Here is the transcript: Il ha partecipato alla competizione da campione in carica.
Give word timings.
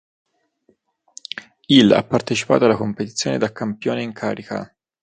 Il 1.67 1.93
ha 1.93 2.01
partecipato 2.03 2.65
alla 2.65 2.75
competizione 2.75 3.37
da 3.37 3.51
campione 3.51 4.01
in 4.01 4.13
carica. 4.13 4.75